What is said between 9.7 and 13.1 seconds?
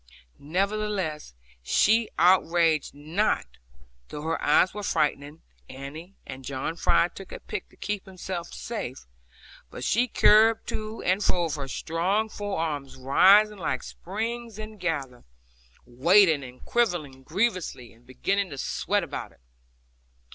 she curbed to and fro with her strong forearms